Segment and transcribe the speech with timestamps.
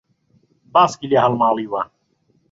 [0.73, 1.81] باسکی لێ هەڵماڵیوە